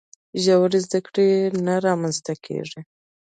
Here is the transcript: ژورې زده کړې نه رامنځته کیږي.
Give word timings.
ژورې 0.43 0.79
زده 0.85 0.99
کړې 1.07 1.27
نه 1.65 1.75
رامنځته 1.85 2.33
کیږي. 2.45 2.79